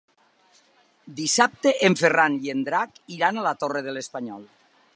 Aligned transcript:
Dissabte 1.19 1.73
en 1.89 1.97
Ferran 2.01 2.39
i 2.47 2.53
en 2.55 2.63
Drac 2.69 2.97
iran 3.17 3.37
a 3.37 3.45
la 3.49 3.53
Torre 3.65 3.85
de 3.89 3.95
l'Espanyol. 3.99 4.49